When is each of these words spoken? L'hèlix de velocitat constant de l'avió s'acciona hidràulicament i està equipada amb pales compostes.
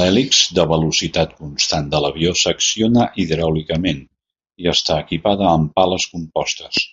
L'hèlix 0.00 0.42
de 0.58 0.66
velocitat 0.72 1.32
constant 1.40 1.90
de 1.96 2.02
l'avió 2.04 2.36
s'acciona 2.42 3.08
hidràulicament 3.24 4.06
i 4.66 4.72
està 4.78 5.02
equipada 5.08 5.52
amb 5.58 5.78
pales 5.82 6.10
compostes. 6.16 6.86